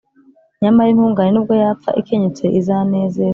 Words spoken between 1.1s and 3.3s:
n’ubwo yapfa ikenyutse, izanezerwa,